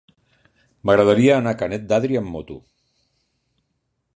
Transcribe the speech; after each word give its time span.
M'agradaria 0.89 1.35
anar 1.41 1.53
a 1.55 1.59
Canet 1.59 1.85
d'Adri 1.91 2.19
amb 2.23 2.35
moto. 2.37 2.59